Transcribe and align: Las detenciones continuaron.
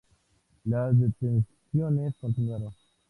Las 0.63 0.97
detenciones 0.97 2.15
continuaron. 2.19 2.73